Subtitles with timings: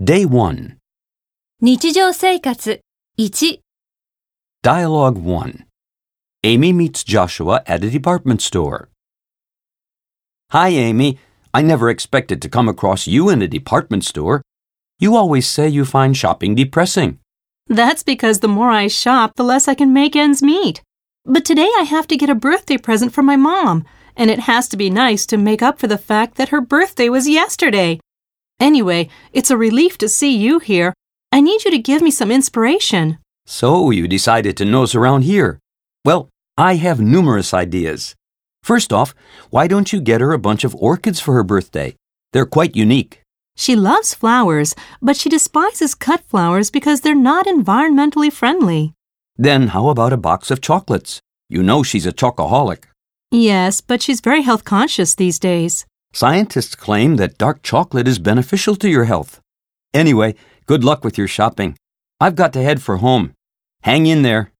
[0.00, 0.76] Day 1.
[1.60, 2.82] 日常生活
[3.16, 3.62] 1、
[4.62, 5.64] Dialogue 1.
[6.42, 8.90] Amy meets Joshua at a department store.
[10.50, 11.18] Hi, Amy.
[11.54, 14.42] I never expected to come across you in a department store.
[14.98, 17.18] You always say you find shopping depressing.
[17.66, 20.82] That's because the more I shop, the less I can make ends meet.
[21.24, 24.68] But today I have to get a birthday present for my mom, and it has
[24.68, 27.98] to be nice to make up for the fact that her birthday was yesterday.
[28.61, 30.93] Anyway, it's a relief to see you here.
[31.31, 33.17] I need you to give me some inspiration.
[33.47, 35.57] So you decided to nose around here.
[36.05, 38.13] Well, I have numerous ideas.
[38.61, 39.15] First off,
[39.49, 41.95] why don't you get her a bunch of orchids for her birthday?
[42.33, 43.23] They're quite unique.
[43.55, 48.93] She loves flowers, but she despises cut flowers because they're not environmentally friendly.
[49.37, 51.19] Then how about a box of chocolates?
[51.49, 52.83] You know she's a chocoholic.
[53.31, 55.85] Yes, but she's very health conscious these days.
[56.13, 59.39] Scientists claim that dark chocolate is beneficial to your health.
[59.93, 61.77] Anyway, good luck with your shopping.
[62.19, 63.33] I've got to head for home.
[63.83, 64.51] Hang in there.